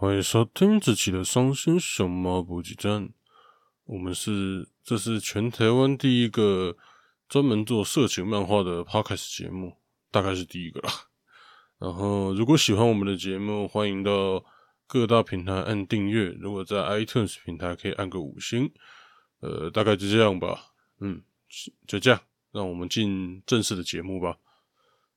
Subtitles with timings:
[0.00, 3.10] 欢迎收听这期的双星熊猫补给站。
[3.84, 6.74] 我们是这是全台湾第一个
[7.28, 9.76] 专门做色情漫画的 podcast 节目，
[10.10, 10.90] 大概是第一个啦。
[11.76, 14.42] 然后，如果喜欢我们的节目，欢迎到
[14.86, 16.30] 各大平台按订阅。
[16.40, 18.72] 如果在 iTunes 平台，可以按个五星。
[19.40, 20.72] 呃，大概就这样吧。
[21.00, 21.22] 嗯，
[21.86, 22.18] 就这样，
[22.52, 24.38] 让我们进正式的节目吧。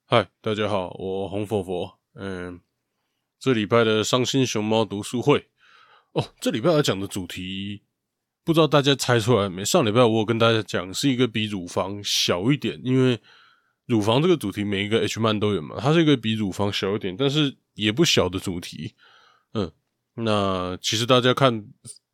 [0.04, 1.98] 嗨，大家好，我红佛佛。
[2.16, 2.60] 嗯。
[3.44, 5.50] 这礼拜的伤心熊猫读书会
[6.14, 7.84] 哦，这礼拜要讲的主题，
[8.46, 9.66] 不知道大家猜出来没？
[9.66, 13.20] 上礼拜我有跟大家讲是一个比乳房小一点，因为
[13.86, 18.96] 乳房这个主题每一个 H 漫都有嘛，它是一个比乳房小一点，但是也不小的主题。
[19.52, 19.70] 嗯，
[20.14, 21.66] 那其实大家看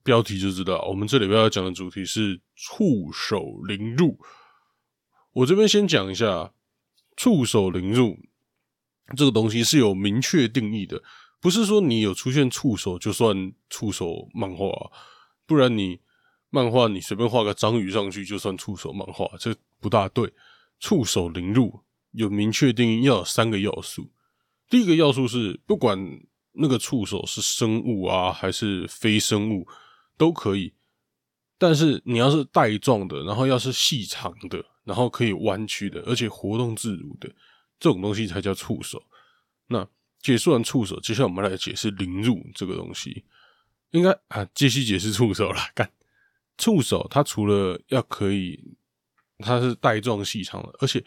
[0.04, 4.20] 标题就知道，我们这礼拜要讲的主题是触手凌辱。
[5.34, 6.54] 我这边先讲一下
[7.16, 8.18] 触手凌辱。
[9.16, 11.02] 这个东西是有明确定义的，
[11.40, 14.68] 不是说你有出现触手就算触手漫画，
[15.46, 16.00] 不然你
[16.50, 20.34] 漫画你随便画个章鱼上去就算触手漫画，这不大对。
[20.80, 24.10] 触手零入有明确定义，要有三个要素。
[24.70, 26.00] 第一个要素是，不管
[26.54, 29.68] 那个触手是生物啊还是非生物
[30.18, 30.74] 都可以，
[31.58, 37.30] 但是你要是带状的，然后要是细长的，然后可以弯曲的，而且活动自如的。
[37.80, 39.02] 这种东西才叫触手。
[39.68, 39.88] 那
[40.20, 43.26] 解释完触手，接下来我们来解释凌入这个东西。
[43.92, 45.62] 应该啊，继续解释触手了。
[45.74, 45.92] 干，
[46.58, 48.78] 触手它除了要可以，
[49.38, 51.04] 它是带状细长的，而且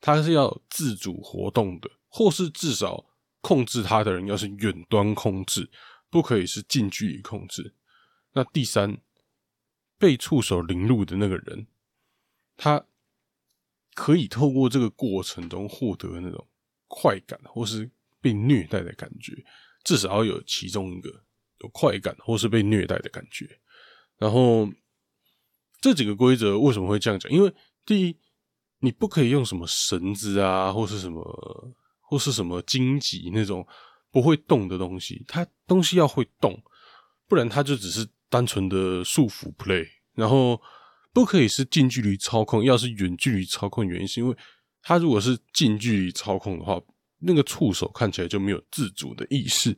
[0.00, 3.06] 它是要自主活动的，或是至少
[3.40, 5.70] 控制它的人要是远端控制，
[6.10, 7.74] 不可以是近距离控制。
[8.32, 8.98] 那第三，
[9.98, 11.66] 被触手凌辱的那个人，
[12.56, 12.84] 他。
[14.00, 16.48] 可以透过这个过程中获得那种
[16.88, 17.86] 快感，或是
[18.18, 19.34] 被虐待的感觉，
[19.84, 21.10] 至少要有其中一个
[21.58, 23.46] 有快感，或是被虐待的感觉。
[24.16, 24.66] 然后
[25.82, 27.30] 这几个规则为什么会这样讲？
[27.30, 28.16] 因为第一，
[28.78, 33.68] 你不可以用什么绳子啊，或是什么，或是什么荆棘那种
[34.10, 36.58] 不会动的东西，它东西要会动，
[37.28, 39.86] 不然它就只是单纯的束缚 play。
[40.14, 40.58] 然后。
[41.12, 44.36] 不可以是近距离操控，要是远距离操控，原因是因为
[44.82, 46.80] 它如果是近距离操控的话，
[47.18, 49.76] 那个触手看起来就没有自主的意识，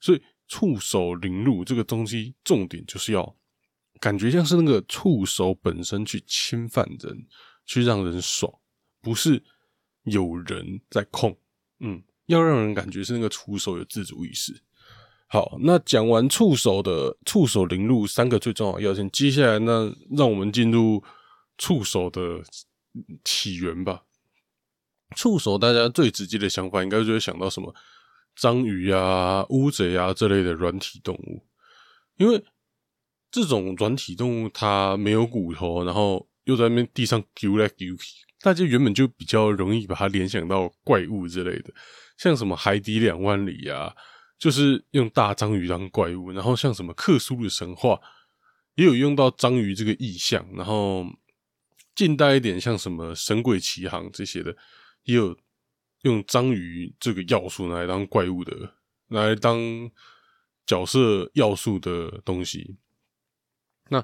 [0.00, 3.36] 所以触手凌辱这个东西，重点就是要
[4.00, 7.26] 感觉像是那个触手本身去侵犯人，
[7.66, 8.52] 去让人爽，
[9.00, 9.44] 不是
[10.04, 11.38] 有人在控，
[11.80, 14.62] 嗯，要让人感觉是那个触手有自主意识。
[15.32, 21.04] 好，那讲完触手的触手凌辱三个最重要的要件，接下来那让我们进入
[21.56, 22.42] 触手的
[23.22, 24.02] 起源吧。
[25.14, 27.72] 触手大家最直接的想法，应该就会想到什么
[28.34, 31.46] 章鱼啊、乌贼啊这类的软体动物，
[32.16, 32.44] 因为
[33.30, 41.72] 这种软体动物它没有骨头，然后又在那边地上丢来丢去，大家原本就比较容易把它联想到怪物之类的，
[42.18, 43.94] 像什么海底两万里啊。
[44.40, 48.00] 就是用大章鱼当怪物，然后像什么克苏鲁神话
[48.74, 51.04] 也有用到章鱼这个意象，然后
[51.94, 54.56] 近代一点像什么神鬼奇航这些的，
[55.02, 55.36] 也有
[56.04, 58.72] 用章鱼这个要素拿来当怪物的，
[59.08, 59.60] 拿来当
[60.64, 62.76] 角色要素的东西。
[63.90, 64.02] 那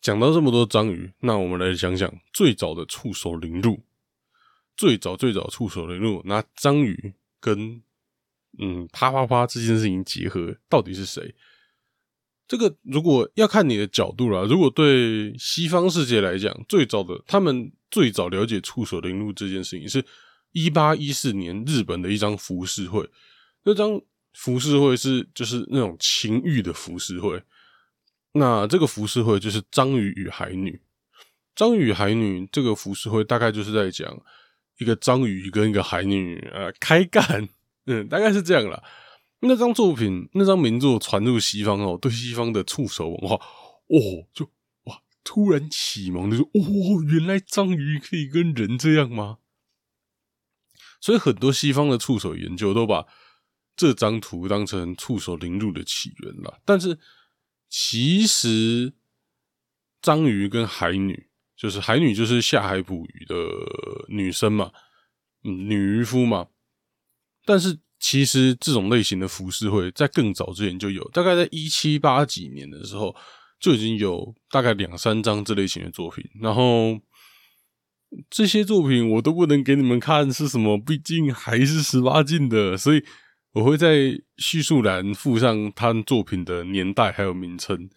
[0.00, 3.82] 讲到这么多章鱼，那我们来讲讲最早的触手凌辱，
[4.76, 7.82] 最早最早触手凌辱拿章鱼跟。
[8.58, 11.34] 嗯，啪啪啪这件事情结合到底是谁？
[12.48, 20.04] 这个如果要看你的角度啦，如果对西方世界来讲，最早的他们最早了解触手凌辱这件事情，是
[20.52, 23.10] 一八一四年日本的一张浮世绘。
[23.64, 24.00] 那张
[24.32, 27.42] 浮世绘是就是那种情欲的浮世绘。
[28.32, 30.80] 那这个浮世绘就是章鱼与海女。
[31.56, 34.16] 章鱼海女这个浮世绘大概就是在讲
[34.78, 37.48] 一个章鱼跟一个海女呃开干。
[37.86, 38.82] 嗯，大概是这样啦。
[39.40, 44.50] 那张作品，那张名作传入西方哦，对西方的触手文化，哦，就
[44.84, 49.38] 哇，突然启蒙的说，哦，原来章鱼可以跟人这样吗？
[51.00, 53.06] 所以很多西方的触手研究都把
[53.76, 56.60] 这张图当成触手凌辱的起源了。
[56.64, 56.98] 但是
[57.68, 58.94] 其实
[60.00, 63.36] 章鱼跟海女，就是海女就是下海捕鱼的
[64.08, 64.72] 女生嘛，
[65.44, 66.48] 嗯，女渔夫嘛。
[67.46, 73.16] 但是其实这种类型的浮世绘在更早之前就有，大概在一七八几年的时候
[73.58, 76.22] 就已经有大概两三张这类型的作品。
[76.42, 77.00] 然后
[78.28, 83.02] 这些作品我都不能给你们看是什么，毕竟还是十八禁的，所以
[83.52, 87.88] 我会在叙述栏附上他作品的年代还有名称，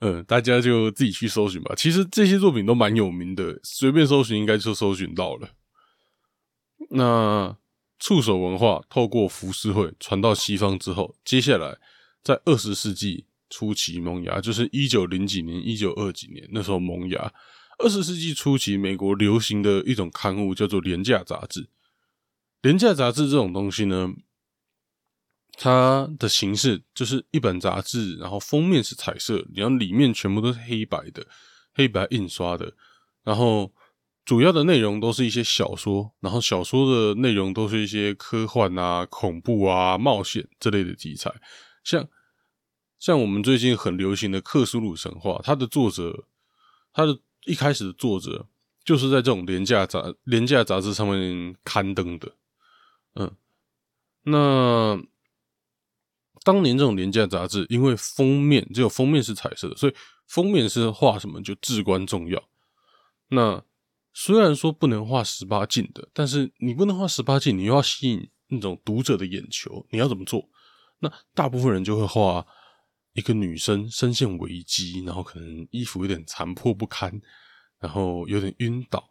[0.00, 1.74] 嗯，大家就自己去搜寻吧。
[1.76, 5.50] 其实这些作品都蛮有名的，随便搜寻应该就搜寻到了。
[6.90, 7.56] 那
[8.02, 11.78] 触手文化透过浮世绘传到西方之后，接下来
[12.20, 17.32] 在二十世纪初期萌芽，就是一九零几年、一九二几年那时候萌芽。
[17.78, 21.68] 二十世纪初期，美国流行的一种刊物叫做廉价杂志。
[22.60, 24.12] 廉价杂志这种东西呢，
[25.52, 31.24] 它的形式就是一本杂志，然后封面是彩色，然后里面全部都是黑白的，
[31.72, 32.74] 黑白印刷的，
[33.22, 33.72] 然后
[34.24, 41.34] 主要的内容都是一些小说，然后小说的内容都是一些科幻啊、恐怖啊、冒险这类的题材，
[41.82, 42.08] 像
[42.98, 46.26] 像我们最近很流行的《克苏鲁神话》，它的作者，
[46.92, 48.46] 它的一开始的作者
[48.84, 52.32] 就是在这种廉价杂廉价杂志上面刊登的。
[53.14, 53.36] 嗯，
[54.22, 55.02] 那
[56.44, 59.94] 当年这种廉价杂志，因为封面只有封面是彩色的，所以
[60.28, 62.40] 封面是画什么就至关重要。
[63.28, 63.62] 那
[64.12, 70.48] 虽然说不能画十八禁的，但是你不能画十八禁，你又要吸引那种读者的眼球，你要怎么做？
[70.98, 72.46] 那大部分人就会画
[73.14, 77.20] 一个女生身陷危机，然后可能衣服有点残破不堪，
[77.80, 79.02] 然后有点晕倒，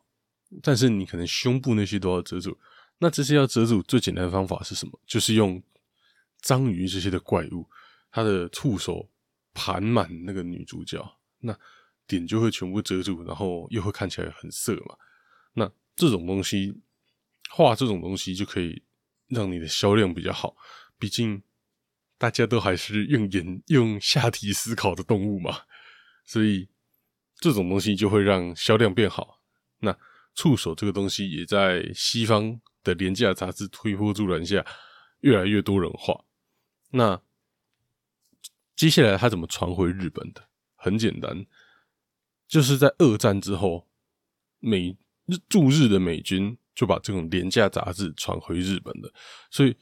[0.61, 2.57] 但是你可能胸部那些都要遮住。
[2.99, 4.99] 那这些要遮住最简单的方法是什么？
[5.07, 5.61] 就是用
[6.41, 7.67] 章鱼这些的怪物，
[8.11, 9.09] 它的触手
[9.53, 11.03] 盘满那个女主角，
[11.39, 11.57] 那
[12.11, 14.95] 点就会全部遮住，然后又会看起来很色嘛。
[15.53, 16.81] 那这种东西
[17.49, 18.83] 画这种东西就可以
[19.27, 20.55] 让你的销量比较好，
[20.99, 21.41] 毕竟
[22.17, 25.61] 大家都还是用眼用下体思考的动物嘛，
[26.25, 26.67] 所以
[27.37, 29.41] 这种东西就会让销量变好。
[29.79, 29.97] 那
[30.35, 32.61] 触手这个东西也在西方。
[32.83, 34.65] 的廉价杂志推波助澜下，
[35.19, 36.25] 越来越多人画。
[36.89, 37.21] 那
[38.75, 40.49] 接下来他怎么传回日本的？
[40.73, 41.45] 很简单，
[42.51, 43.87] 就是在二战之后，
[44.59, 44.97] 美
[45.47, 49.09] 驻日的美军就把这种廉价杂志传回日本的。
[49.49, 49.73] 所以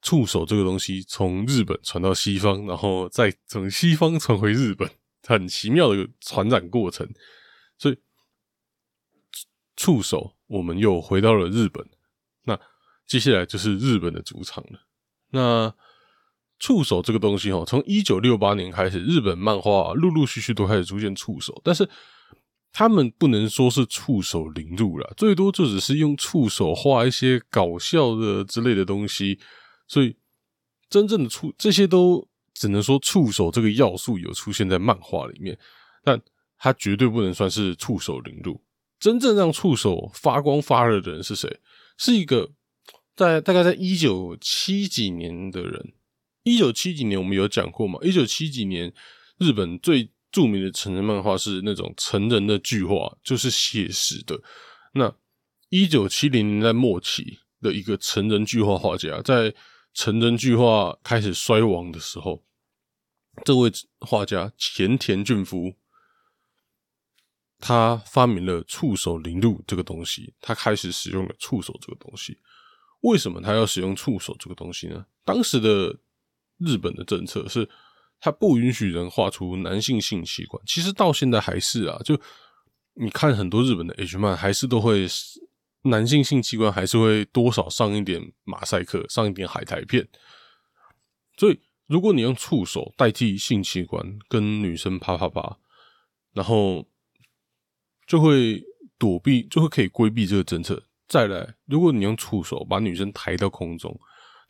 [0.00, 4.90] 触手这个东西从日本传到西方，然后再从西方传回日本，
[5.24, 7.06] 很奇妙的一个传染过程。
[7.76, 7.98] 所以
[9.76, 11.86] 触手，我们又回到了日本。
[12.44, 12.58] 那
[13.06, 14.86] 接下来就是日本的主场了。
[15.28, 15.74] 那
[16.60, 21.88] 触手这个东西哦，从一九六八年开始，日本漫画陆陆续续都开始出现触手，但是
[22.72, 29.40] 他们不能说是触手零入了，最多就只是用触手画一些搞笑的之类的东西。
[29.88, 30.14] 所以
[30.88, 35.58] 真正的触这些都只能说触手这个要素有出现在漫画里面，
[36.04, 36.20] 但
[36.58, 38.62] 它绝对不能算是触手零入。
[39.00, 41.58] 真正让触手发光发热的人是谁？
[41.96, 42.50] 是一个
[43.16, 45.94] 在大概在一九七几年的人，
[46.42, 47.98] 一九七几年我们有讲过嘛？
[48.02, 48.92] 一九七几年
[49.38, 54.40] 日本最著名的成人漫画是那种成人的巨画，就是写实的。
[54.94, 55.14] 那
[55.68, 59.54] 一九七零年代末期的一个成人巨画画家，在
[59.92, 62.42] 成人巨画开始衰亡的时候，
[63.44, 65.74] 这位画家前田俊夫。
[67.62, 72.38] 他发明了触手零度这个东西，他开始使用了触手这个东西。
[73.02, 75.04] 为什么他要使用触手这个东西呢？
[75.26, 75.94] 当时的
[76.60, 77.68] 日本的政策是，
[78.20, 80.62] 他不允许人画出男性性器官。
[80.64, 82.18] 其实到现在还是啊，就
[82.94, 85.06] 你看很多日本的 H 漫，还是都会
[85.82, 90.06] 男性性器官还是会多少上一点马赛克，上一点海苔片。
[91.36, 95.58] 所以，如果你用触手代替性器官跟女生啪啪啪，
[96.32, 96.86] 然后。
[98.06, 98.60] 就会
[98.98, 100.82] 躲避，就会可以规避这个政策。
[101.06, 103.96] 再来，如果你用触手把女生抬到空中，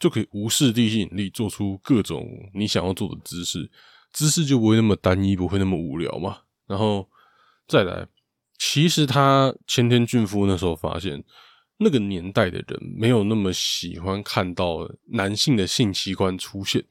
[0.01, 3.71] 就可以无视地心引力，做出各种你想要做的姿势，
[4.13, 6.41] 姿势就不会那么单一，不会那么无聊嘛。
[6.67, 7.09] 然后
[7.69, 8.09] 再来，
[8.59, 11.23] 其实他前田俊夫那时候发现，
[11.77, 16.85] 那个年代的人没有那么喜欢看到男性的性器官出现，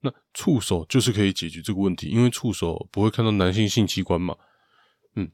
[0.00, 4.36] 那触手就是可以解决这个问题，因为触手不会看到男性性器官嘛。
[5.16, 5.30] 嗯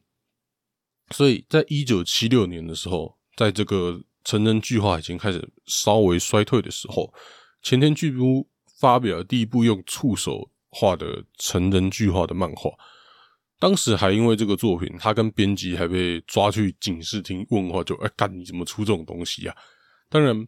[1.10, 7.12] 所以在一九七六年的时候，在这个成人剧画已经开始稍微衰退的时候，
[7.62, 8.48] 前天剧夫
[8.78, 12.70] 发表了第一部用触手画的成人剧画的漫画。
[13.58, 19.56] 当时还因为这个作品，他跟编辑还被抓去警视厅问话，就哎干你怎么出这种东西啊？
[20.08, 20.46] 当然，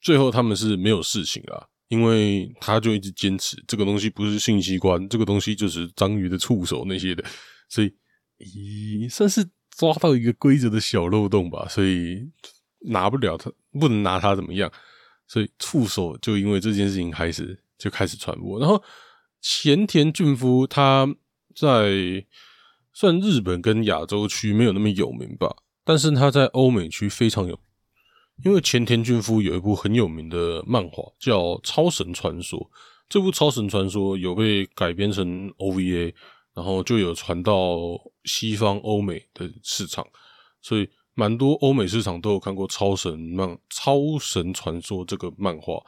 [0.00, 7.24] 最后他们是没有事情啊，因为他就一直坚持这个东西不是性器官，这个东西就是章鱼的触手那些的，
[7.68, 7.94] 所以
[8.38, 9.48] 咦算是。
[9.76, 12.28] 抓到一个规则的小漏洞吧，所以
[12.80, 14.70] 拿不了他，不能拿他怎么样。
[15.26, 18.58] 所以触手就因为这件事情开始就开始传播。
[18.58, 18.82] 然后
[19.42, 21.06] 前田俊夫他
[21.54, 22.24] 在
[22.94, 25.54] 算日本跟亚洲区没有那么有名吧，
[25.84, 27.60] 但是他在欧美区非常有，
[28.42, 32.58] 因为前田俊夫有一部很有名的漫画叫《超神传说》，
[33.06, 36.14] 这部《超神传说》有被改编成 OVA，
[36.54, 37.76] 然后就有传到
[38.24, 40.06] 西方欧美的市场，
[40.62, 40.88] 所以。
[41.18, 45.82] 蛮多欧美市场都有看过《超神漫》《超神传说》这个漫画，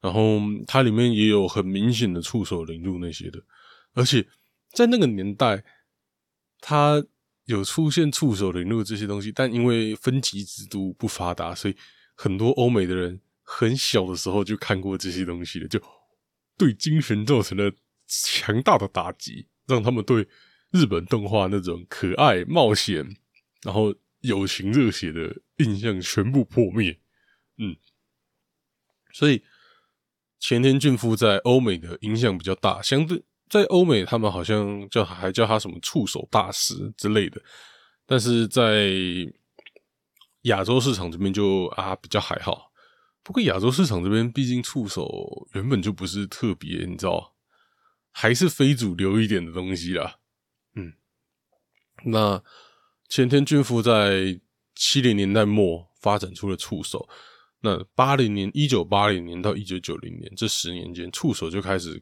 [0.00, 3.40] 然后它里面也有很明显的触手领入那些的，
[3.94, 4.24] 而且
[4.72, 5.64] 在那个年代，
[6.60, 7.04] 它
[7.46, 11.74] 有出现触手领入这些东西，但因为分级制度不发达，所以
[12.14, 15.82] 很多欧美的人很小的时候就看过这些东西了，就
[16.56, 17.72] 对精神造成了
[18.06, 20.28] 强大的打击，让他们对
[20.70, 23.04] 日本动画那种可爱冒险，
[23.64, 23.92] 然后。
[24.20, 27.00] 友情热血的印象全部破灭，
[27.56, 27.74] 嗯，
[29.12, 29.42] 所以
[30.38, 37.40] 前田俊夫在欧美的影响比较大，相对在欧美他们好像叫还叫他什么触手大师之类的，
[38.04, 38.92] 但是在
[40.42, 42.70] 亚洲市场这边就啊比较还好，
[43.22, 47.34] 不过亚洲市场这边毕竟触手原本就不是特别，你知道，
[48.10, 50.18] 还是非主流一点的东西啦，
[50.74, 50.92] 嗯，
[52.04, 52.44] 那。
[53.10, 54.40] 前田俊夫在
[54.76, 57.08] 七零年代末发展出了触手，
[57.60, 62.00] 那八零年一九八零年到一九九零年这十年间，触手就开始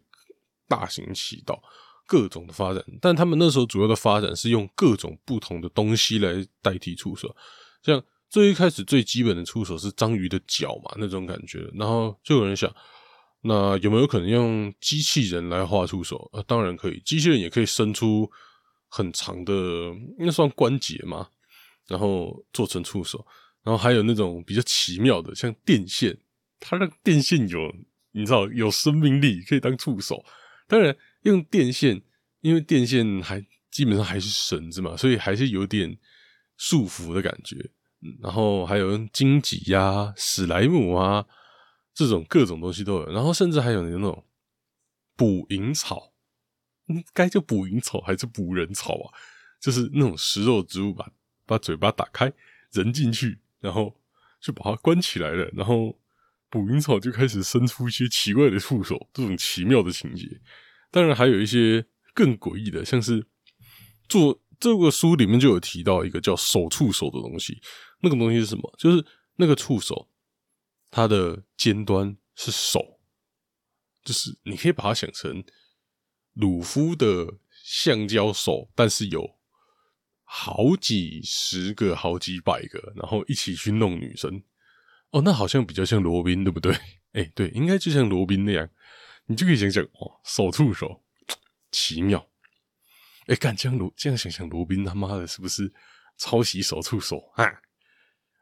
[0.68, 1.62] 大行其道，
[2.06, 2.84] 各种的发展。
[3.00, 7.34] 但他们那时候主要的发展是用各种不同的东西来代替触手，
[7.82, 11.66] 像最一开始最基本的触手是章鱼的脚嘛，那种感觉。
[11.72, 12.70] 然后就有人想，
[13.40, 16.28] 那有没有可能用机器人来画触手？
[16.34, 18.30] 啊，当然可以，机器人也可以生出。
[18.88, 19.52] 很长的，
[20.18, 21.28] 那算关节嘛，
[21.86, 23.24] 然后做成触手，
[23.62, 26.18] 然后还有那种比较奇妙的，像电线，
[26.58, 27.72] 它让电线有，
[28.12, 30.24] 你知道有生命力，可以当触手。
[30.66, 32.02] 当然用电线，
[32.40, 35.98] 因为电线还基本上还是绳子嘛，所以还是有点
[36.56, 37.70] 束缚的感觉。
[38.22, 41.26] 然后还有荆棘呀、史莱姆啊
[41.92, 44.24] 这种各种东西都有，然后甚至还有那种
[45.16, 46.12] 捕蝇草。
[47.12, 49.06] 该叫捕蝇草还是捕人草啊？
[49.60, 51.10] 就是那种食肉植物吧，
[51.44, 52.32] 把嘴巴打开，
[52.70, 54.00] 人进去，然后
[54.40, 55.98] 就把它关起来了，然后
[56.48, 60.40] 捕蝇草就开始生出一些奇怪的触手，这种奇妙的情节。
[60.90, 63.26] 当然还有一些更诡异的，像是
[64.08, 67.60] 做这个书里面就有提到一个叫手触手的东西。
[68.00, 68.74] 那个东西是什么？
[68.78, 69.04] 就是
[69.36, 70.08] 那个触手，
[70.90, 73.00] 它的尖端是手，
[74.04, 75.44] 就是你可以把它想成。
[76.38, 79.38] 鲁夫的橡胶手，但是有
[80.22, 84.40] 好几十个、好几百个，然后一起去弄女生。
[85.10, 86.72] 哦，那好像比较像罗宾，对不对？
[87.12, 88.70] 哎，对，应该就像罗宾那样，
[89.26, 91.02] 你就可以想想哦，手触手，
[91.72, 92.24] 奇妙。
[93.26, 95.72] 哎，干这样罗这样想想，罗宾他妈的是不是
[96.18, 97.44] 抄袭手触手啊？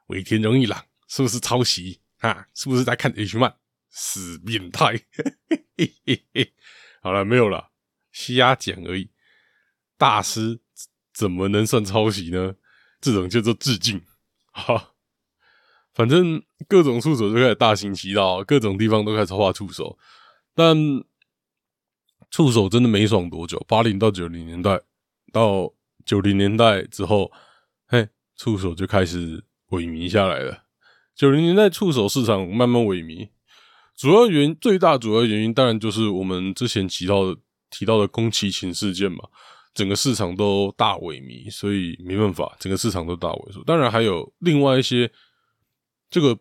[0.08, 2.46] 尾田荣一郎是不是抄袭啊？
[2.52, 3.56] 是不是在看 H 漫？
[3.88, 5.00] 死变态！
[5.48, 6.52] 嘿嘿嘿嘿
[7.00, 7.70] 好了，没有了。
[8.16, 9.10] 瞎讲而已，
[9.98, 10.58] 大师
[11.12, 12.54] 怎么能算抄袭呢？
[12.98, 14.00] 这种叫做致敬。
[14.52, 14.94] 哈，
[15.92, 19.98] 反正各种触手就开始大行其道，各种地方都开始画触手。
[20.54, 20.74] 但
[22.30, 24.80] 触手真的没爽多久，八零到九零年代，
[25.30, 25.74] 到
[26.06, 27.30] 九零年代之后，
[27.86, 30.64] 嘿，触手就开始萎靡下来了。
[31.14, 33.28] 九零年代触手市场慢慢萎靡，
[33.94, 37.38] 主要原最大主要原因当然就是我们之前提到的。
[37.70, 39.18] 提到的宫崎勤事件嘛，
[39.74, 43.62] 整个市场都大萎靡，所以没办法，整个市场都大萎缩。
[43.64, 45.10] 当然还有另外一些，
[46.08, 46.38] 这个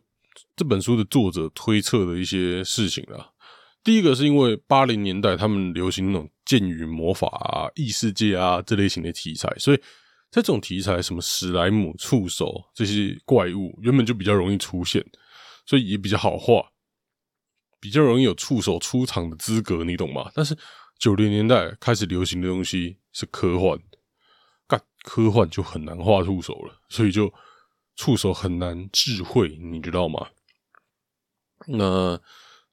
[0.55, 3.32] 这本书的作者推测的一些事情啦。
[3.84, 9.77] 第一个是因为八零年代他们流行那种剑与魔法啊、异世界啊这类型的题材，所以
[10.32, 15.05] 在这种题材，什么史莱姆、触手这些怪物原本就比较容易出现，
[15.65, 16.65] 所以也比较好画，
[17.82, 20.32] 比较容易有触手出场的资格，你懂吗？
[20.34, 20.55] 但是。
[20.98, 23.78] 九零年代开始流行的东西是科幻，
[24.66, 27.32] 干科幻就很难画触手了，所以就
[27.96, 30.28] 触手很难智慧，你知道吗？
[31.68, 32.20] 那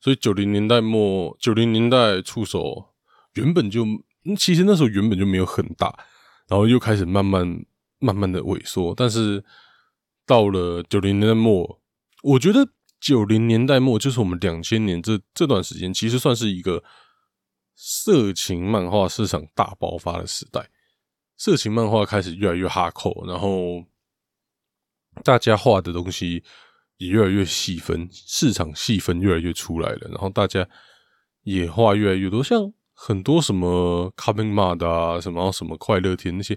[0.00, 2.95] 所以九零年代末，九零年代触手
[3.35, 3.85] 原本就，
[4.38, 5.93] 其实那时候原本就没有很大，
[6.49, 7.64] 然后又开始慢慢
[7.99, 9.45] 慢慢的萎缩，但是
[10.25, 11.81] 到了九零年代末，
[12.23, 12.69] 我觉得
[13.00, 16.85] 九零年代末就是我们两千年这这段时间，其实算是一个。
[17.75, 20.71] 色情漫画市场大爆发的时代，
[21.37, 23.85] 色情漫画开始越来越哈扣，然后
[25.25, 26.43] 大家画的东西
[26.99, 30.69] 也越来越细分，市场细分越来越出来了，然后大家
[31.43, 36.57] 也画越来越多，像很多什么 Coming Mad 啊，什么什么快乐天那些，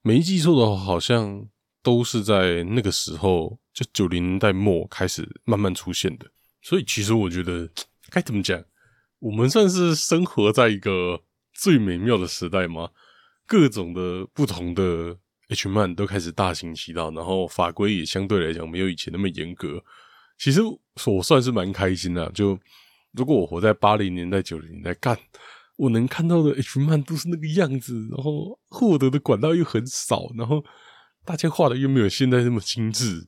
[0.00, 1.46] 没记错的话，好像
[1.82, 6.26] 都是在那个时候，就九零年代末开始慢慢出现的。
[6.62, 7.68] 所以其实我觉得
[8.10, 8.58] 该怎么讲，
[9.18, 12.90] 我们算是生活在一个最美妙的时代吗？
[13.46, 15.18] 各种的不同的。
[15.48, 19.80] H 漫都开始大行其道，然后法规也相对来讲没有以前那么严格。
[20.36, 20.60] 其实
[21.06, 22.28] 我算是蛮开心的。
[22.32, 22.58] 就
[23.12, 25.16] 如果我活在八零年代、九零年代，干
[25.76, 30.64] 我能看到的 H 漫都是那个样子，然后获得的管道又很少，然后
[31.24, 33.24] 大家画的又没有现在那么精致。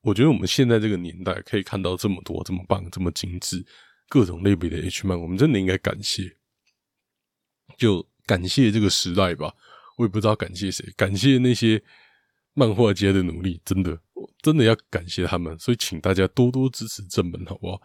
[0.00, 3.62] 我觉得我们现在这个年代可以看到这么多、这么棒、这么精致
[4.12, 6.36] 各种类别的 H 漫，我们真的应该感谢，
[7.78, 9.54] 就感谢这个时代吧。
[9.96, 11.82] 我也不知道感谢谁，感谢那些
[12.52, 13.98] 漫画家的努力，真的，
[14.42, 15.58] 真的要感谢他们。
[15.58, 17.80] 所以，请大家多多支持正本，好不好？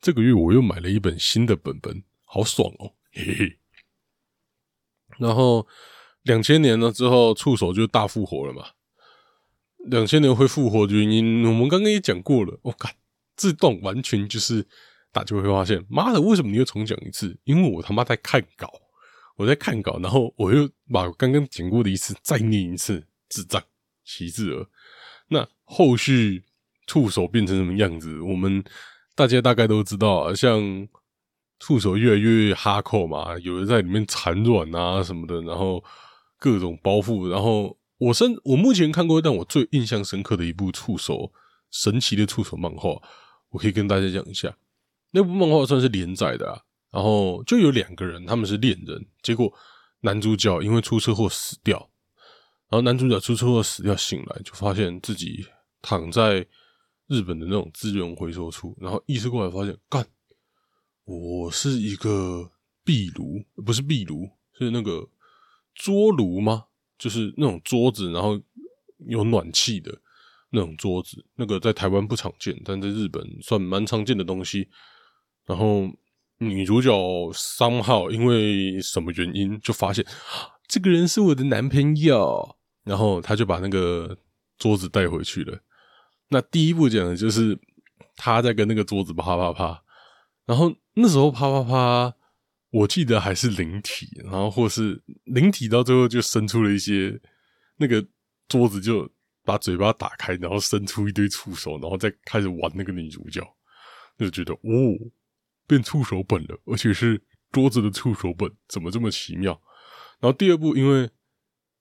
[0.00, 3.58] 这个月我又买了一本新的本本，好爽哦，嘿嘿。
[5.16, 5.64] 然后，
[6.22, 8.70] 两千年了之后，触手就大复活了嘛。
[9.86, 12.58] 两千年会复活的原因，我们刚刚也讲过了。
[12.62, 12.90] 我靠，
[13.36, 14.66] 自动完全就是
[15.18, 17.36] 大家会发现，妈的，为什么你又重讲一次？
[17.42, 18.72] 因为我他妈在看稿。
[19.36, 23.62] 我在看稿，然后我又把刚刚讲过的一次再念一次，智障，
[24.04, 24.66] 齐智儿。
[25.28, 26.42] 那后续
[26.88, 28.62] 触手变成什么样子，我们
[29.14, 30.34] 大家大概都知道啊。
[30.34, 30.88] 像
[31.60, 35.84] 触手越来越哈扣嘛，有人在里面产卵啊什么的，然后
[36.38, 37.28] 各种包袱。
[37.28, 41.32] 然后我身我目前看过，让我最印象深刻的一部触手
[41.70, 42.90] 神奇的触手漫画，
[43.50, 44.56] 我可以跟大家讲一下。
[45.10, 46.62] 那部漫画算是连载的啊。
[46.90, 49.52] 然后就有两个人，他们是恋人，结果
[50.00, 51.78] 男主角因为出车祸死掉，
[52.70, 55.46] 然后男主角出车祸死掉，醒来就发现自己
[55.82, 56.46] 躺在
[57.06, 60.06] 日本的那种资源回收处，然后意识过来发现，干，
[61.04, 62.50] 我是一个
[62.84, 64.26] 壁炉，不是壁炉，
[64.58, 65.06] 是那个
[65.74, 66.64] 桌炉吗？
[66.98, 68.40] 就是那种桌子，然后
[69.06, 69.94] 有暖气的
[70.50, 74.68] 那种桌子，那个在台湾不常见，但在日本算蛮常见的东西，
[75.48, 75.90] 然后。
[76.40, 76.92] 女主角
[77.34, 80.06] 三号因为什么原因就发现
[80.68, 84.16] 这个人是我的男朋友，然后他就把那个
[84.56, 85.58] 桌子带回去了。
[86.28, 87.58] 那第一步讲的就是
[88.14, 89.82] 他在跟那个桌子啪啪啪，
[90.46, 92.14] 然后那时候啪啪啪，
[92.70, 97.20] 我记得还是灵体，然后或是灵体到最后就生出了一些
[97.78, 98.06] 那个
[98.46, 99.10] 桌子就
[99.44, 103.42] 把嘴巴打开，然后伸出一堆触手，然后再开始玩那个女主角，
[104.16, 105.10] 就觉得哦。
[105.68, 109.52] 变触手本了，而且是桌子的触手本，怎么这么奇妙？
[110.18, 111.08] 然后第二部，因为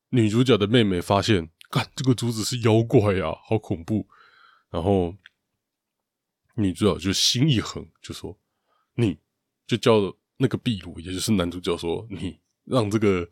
[0.09, 4.07] 女主角的妹妹发现，干这个桌子是妖怪呀，好恐怖。
[4.69, 5.15] 然后
[6.55, 8.37] 女主角就心一横，就说
[8.95, 9.17] ：“你
[9.65, 13.27] 就叫那个壁炉，也就是男主角说，你让这个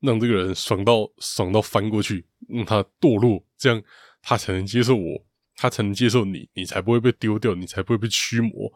[0.00, 3.82] 让这个人爽到爽到翻过去，让他堕落，这样
[4.20, 8.70] 他才能接受我，他才能接受你，你才不会被丢掉，你才不会被驱魔。”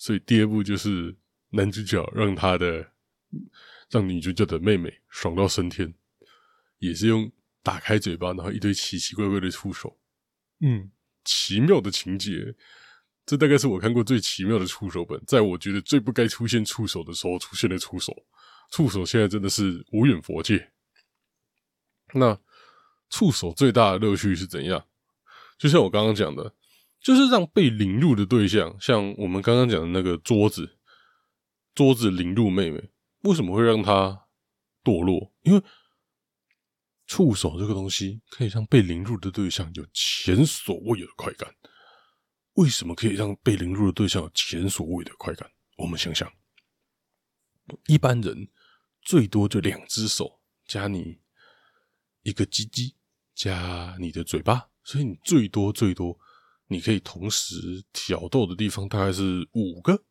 [0.00, 1.14] 所以第二部就是
[1.50, 2.90] 男主角让他的
[3.90, 5.92] 让女主角的妹妹爽到升天，
[6.78, 7.30] 也是用
[7.62, 10.00] 打开嘴巴，然后一堆奇奇怪怪的触手，
[10.60, 10.90] 嗯，
[11.22, 12.54] 奇妙的情节，
[13.26, 18.24] 这大概是我看过最奇妙的触手本，在我觉得最不该出现触手的时候出现的触手，
[18.70, 20.72] 触手现在真的是无远佛界。
[22.14, 22.40] 那
[23.10, 24.82] 触手最大的乐趣是怎样？
[25.58, 26.54] 就像我刚刚讲的。
[27.02, 30.78] 就是让被凌辱的对象，像我们刚刚讲的那个桌子，
[31.74, 32.90] 桌子凌辱妹妹，
[33.22, 34.26] 为什么会让她
[34.84, 35.34] 堕落？
[35.42, 35.62] 因为
[37.06, 41.54] 触手这个东西可以让被凌辱的对象有前所未有的快感。
[42.54, 45.50] 为什么可以让被凌辱的对象有前所未有的快感？
[45.78, 46.30] 我们想想，
[47.86, 48.48] 一般人
[49.00, 51.20] 最多就两只手加你
[52.22, 52.94] 一个鸡鸡
[53.34, 56.18] 加你的嘴巴，所以你最多最多。
[56.72, 60.04] 你可以同时挑逗的地方大概是五个，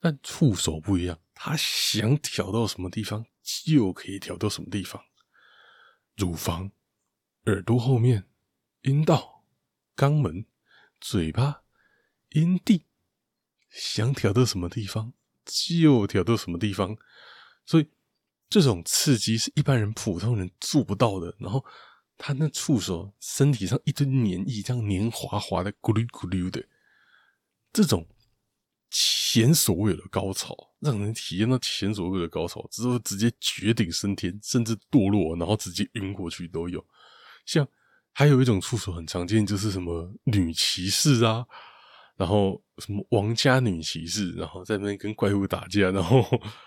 [0.00, 5.00] 但触手不一样，他想挑到什么地方就可以挑到什么地方。
[6.16, 6.72] 乳房、
[7.44, 8.28] 耳朵后面、
[8.82, 9.44] 阴道、
[9.94, 10.44] 肛门、
[11.00, 11.62] 嘴巴、
[12.30, 12.84] 阴蒂，
[13.70, 15.12] 想挑到什么地方
[15.44, 16.96] 就挑到什么地方。
[17.64, 17.88] 所以
[18.50, 21.36] 这种刺激是一般人普通人做不到的。
[21.38, 21.64] 然后。
[22.18, 26.62] 他那触手身体上一堆黏液，这样黏滑滑的，咕噜咕噜的，
[27.72, 28.06] 这种
[28.90, 36.84] 前所未有的高潮，让人体验到前所未有的高潮，之后直接绝顶升天，甚至堕落，然后直接晕过去都有。
[37.46, 37.66] 像
[38.12, 41.46] 还有一种触手很常见，就是什么女骑士啊，
[42.16, 46.24] 然后什么王家女骑士，然后在那边跟怪物打架，然后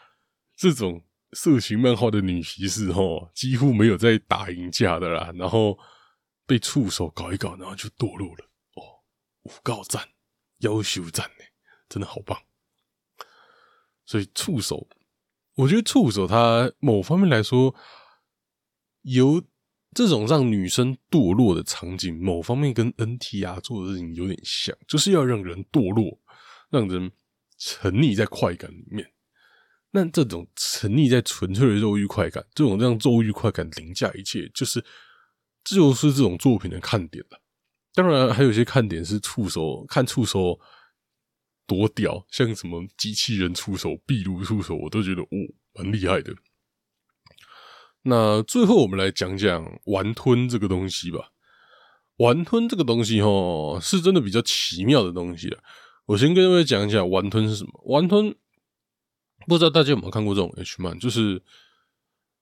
[0.56, 5.78] 这种色情漫画的女骑士哦，几乎没有在打赢架的啦，然后
[6.46, 8.46] 被触手搞一搞，然后就堕落了。
[8.76, 8.82] 哦，
[9.44, 10.08] 五告赞，
[10.60, 11.46] 要求赞呢，
[11.89, 12.38] 真的好棒。
[14.06, 14.88] 所以触手，
[15.56, 17.74] 我觉得触手它某方面来说
[19.02, 19.44] 有。
[19.94, 26.17] 这种让女生堕落的场景，某方面跟 NTR 做的事情有点像，就是要让人堕落，
[26.70, 27.12] 让人
[27.58, 29.12] 沉溺在快感里面。
[29.91, 34.84] 那这种沉溺在纯粹的肉欲快感，这种让肉欲快感凌驾一切，就是
[35.63, 37.41] 就是这种作品的看点了。
[37.93, 40.58] 当然，还有一些看点是触手，看触手
[41.67, 45.27] 多屌，像什么机器人触手、壁炉触手，我都觉得哦，
[45.73, 46.34] 蛮厉害的。
[48.04, 51.32] 那最后我们来讲讲玩吞这个东西吧。
[52.17, 55.62] 玩吞这个东西哈，是真的比较奇妙的东西了。
[56.06, 57.71] 我先跟各位讲一下玩吞是什么。
[57.86, 58.34] 玩吞
[59.47, 61.41] 不知道大家有没有看过这种 H 漫，就是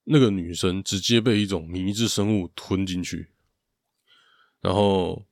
[0.03, 3.29] 那个女生直接被一种迷之生物吞进去，
[4.61, 5.25] 然后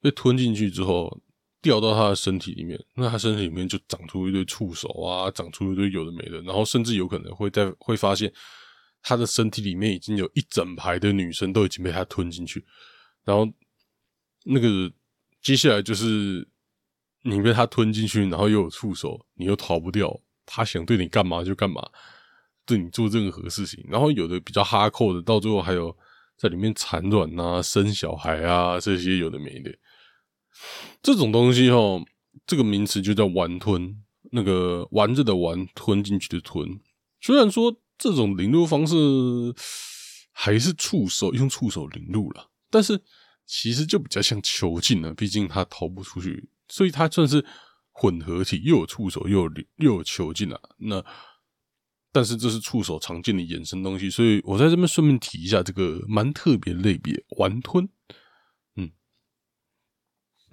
[0.00, 1.20] 被吞进去之后
[1.60, 8.32] 掉到她的身体里面，那她身体里面就长出一堆触手啊，长出一堆有的没的，然后甚至有可能会在会发现。
[9.04, 12.64] 他的身体里面已经有一整排的女生都已经被他吞进去，
[13.24, 13.44] 然后
[14.44, 14.92] 那个
[15.40, 16.48] 接下来就是
[17.22, 21.82] 你被他吞进去，然后又有触手，你又逃不掉，他想对你干嘛就干嘛，
[22.64, 23.84] 对你做任何事情。
[23.88, 25.96] 然后有的比较哈扣的，到最后还有
[26.36, 29.72] 在里面产卵啊、生小孩啊这些有的没的，
[31.02, 32.04] 这种东西哦，
[32.46, 36.80] 这个名词就叫玩吞，那个玩着的玩，吞进去的吞，
[37.20, 37.78] 虽然说。
[37.98, 38.96] 这种领路方式
[40.32, 43.00] 还是触手用触手领路了，但是
[43.46, 47.44] 其实就比较像囚禁了，毕竟他逃不出去，所以他算是
[48.02, 50.60] 混合体，又有触手又有又有囚禁了。
[50.78, 51.04] 那
[52.10, 57.88] 但是这是触手常见的衍生东西，所以我在这边顺便提一下这个蛮特别类别——玩吞。
[58.74, 58.90] 嗯，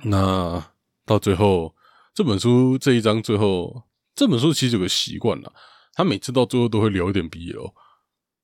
[0.03, 0.73] 那
[1.07, 1.75] 到最后
[2.13, 5.51] 这本书这一章最后这本书其实有个习惯了。
[5.93, 7.73] 他每次到最后都会聊一点 BL，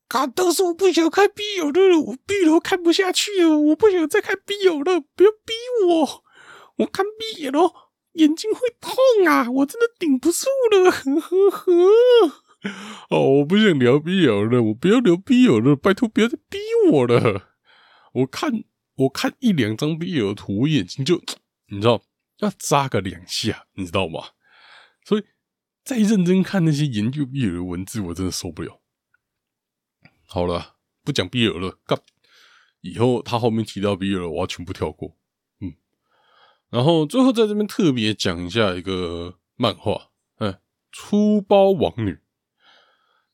[0.07, 0.25] 啊！
[0.27, 5.53] 都是我不想看 BL 了，我 BL 看不下去了，我不想再看 BL 了，不要逼
[5.87, 6.23] 我！
[6.77, 7.84] 我看 BL
[8.15, 8.93] 眼睛会痛
[9.27, 11.71] 啊，我真的顶不住了，呵呵呵。
[13.09, 16.57] 哦，我不想聊 BL 了，我不要聊 BL 了，拜托不要再逼
[16.91, 17.49] 我了。
[18.13, 18.51] 我看
[18.95, 21.21] 我看一两张 BL 图，我眼睛就
[21.69, 22.01] 你知道
[22.39, 24.19] 要扎个两下，你知道吗？
[25.05, 25.23] 所以。
[25.85, 28.81] 再认真看那些研究 BL 的文字，我真的受不了。
[30.25, 32.01] 好了，不讲 BL 了，干！
[32.81, 35.15] 以后他后面提到 BL，我要全部跳过。
[36.75, 40.09] 然后最后在这边特别讲一下一个漫画，
[40.39, 40.51] 嗯，
[40.91, 42.11] 《粗包王女》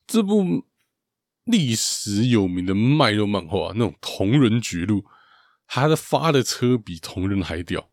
[0.06, 0.64] 这部
[1.42, 5.04] 历史有名的卖肉漫画，那种同人绝路，
[5.66, 7.90] 他的发的车比同人还屌。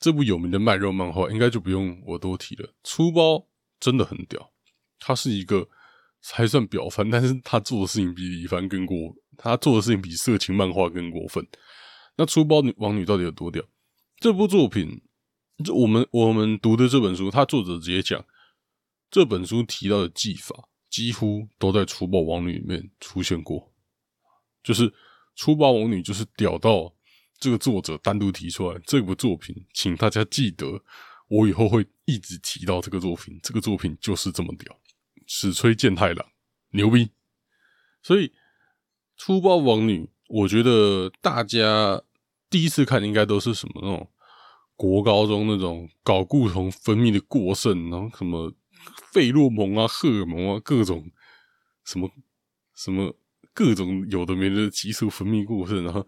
[0.00, 2.74] 这部有名的卖肉漫画应该就不用我多提了。
[2.82, 3.46] 粗包
[3.78, 4.50] 真的很屌，
[4.98, 5.68] 他是一个
[6.20, 8.96] 还算表番，但是他做的事情比李凡更过，
[9.36, 11.46] 他做的事情比色情漫画更过分。
[12.16, 13.62] 那粗包女王女到底有多屌？
[14.22, 15.02] 这部作品，
[15.64, 18.24] 这我们我们读的这本书，他作者直接讲，
[19.10, 23.72] 这本书提到的技法几乎都在粗暴王女里面出现过，
[24.62, 24.94] 就是
[25.34, 26.94] 粗暴王女就是屌到。
[27.40, 30.80] 这个作者单独提出来这部作品，请大家记得，
[31.26, 33.36] 我以后会一直提到这个作品。
[33.42, 34.80] 这个作品就是这么屌，
[35.26, 36.24] 史吹健太郎
[36.70, 37.10] 牛逼。
[38.00, 38.30] 所以
[39.16, 42.00] 粗暴王女，我觉得大家
[42.48, 44.08] 第一次看应该都是什么那种
[44.76, 48.52] 国高中那种睾固酮分泌的过剩，然后什么
[49.12, 51.10] 费洛蒙啊、荷尔蒙啊，各种
[51.84, 52.10] 什么
[52.74, 53.16] 什么
[53.52, 56.06] 各种有的没的激素分泌过剩，然后。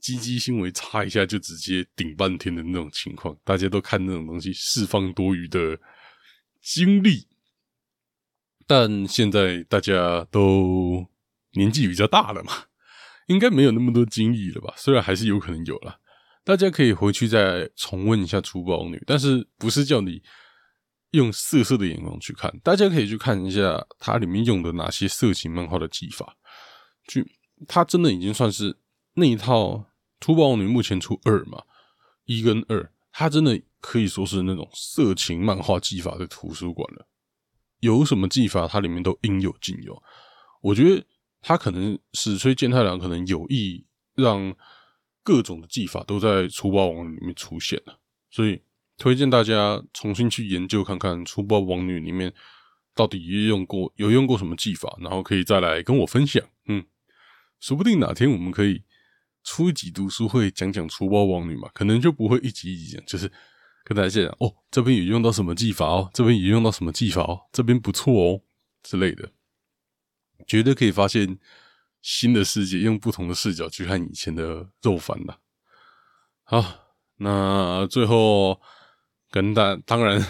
[0.00, 5.76] 鸡鸡纤维擦一下就直接顶半天的那种情况，大家都看那种东西释放多余的
[6.62, 7.26] 精力。
[8.64, 11.04] 但现在大家都
[11.54, 12.52] 年纪比较大了嘛，
[13.26, 14.72] 应该没有那么多精力了吧？
[14.76, 15.98] 虽然还是有可能有了，
[16.48, 20.22] 大家可以回去再重温一下《粗暴女》，但是不是叫你
[21.10, 22.50] 用色色的眼光去看？
[22.64, 26.38] 大家可以去看一下它里面用的哪些色情漫画的技法，
[27.06, 27.30] 去
[27.66, 28.78] 它真的已经算是
[29.12, 29.84] 那一套。
[30.20, 31.62] 粗暴女目前出二嘛，
[32.24, 37.06] 一跟二，它真的可以说是那种色情漫画技法的图书馆了。
[37.78, 40.02] 有什么技法，它里面都应有尽有。
[40.60, 41.06] 我觉得
[41.40, 44.52] 他可能史吹健太郎可能有意让
[45.28, 48.62] 各种的技法都在粗暴王女里面出现了，所以
[48.96, 52.32] 推荐大家重新去研究看看粗暴王女里面
[52.94, 56.42] 到底用过有用过什么技法，然后可以再来跟我分享。
[56.68, 56.82] 嗯，
[57.60, 58.82] 说不定哪天我们可以
[59.44, 63.30] 出一集读书会讲讲粗暴王女嘛，可能就不会一集一集讲，就是
[63.84, 68.40] 跟大家讲哦，这边有用到什么技法哦，这边也用到什么技法哦，这边不错哦
[68.82, 69.30] 之类的，
[70.46, 71.38] 绝对可以发现。
[72.00, 75.38] 新的世界，用不同的视角去看以前的肉番的。
[76.44, 76.64] 好，
[77.16, 78.60] 那最后
[79.30, 80.24] 跟大当然，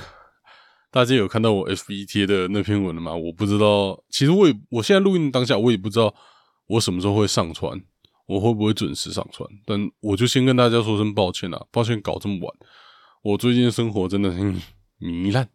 [0.90, 3.14] 大家有看到我 F B 贴的那篇文了吗？
[3.14, 6.14] 我不知道，其实我也我现在录音当下，我也不知道
[6.66, 7.80] 我什么时候会上传，
[8.26, 9.48] 我会不会准时上传？
[9.64, 12.68] 但我就先跟大家说声抱歉了，抱歉搞这么晚。
[13.22, 14.38] 我最近生活真的是
[14.98, 15.48] 糜烂，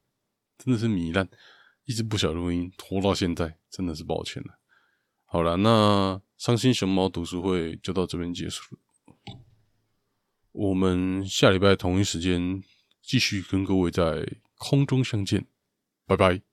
[0.58, 1.28] 真的是糜烂，
[1.86, 4.60] 一直不想录音，拖到现在，真的是抱歉了。
[5.34, 8.82] 好了，那伤心熊猫读书会就到这边结束了。
[10.52, 12.62] 我们下礼拜同一时间
[13.02, 14.24] 继续跟各位在
[14.60, 15.48] 空中相见，
[16.06, 16.53] 拜拜。